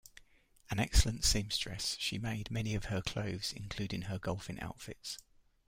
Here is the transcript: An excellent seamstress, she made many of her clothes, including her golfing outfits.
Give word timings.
An 0.71 0.79
excellent 0.79 1.23
seamstress, 1.23 1.95
she 1.99 2.17
made 2.17 2.49
many 2.49 2.73
of 2.73 2.85
her 2.85 3.03
clothes, 3.03 3.53
including 3.55 4.01
her 4.09 4.17
golfing 4.17 4.59
outfits. 4.59 5.19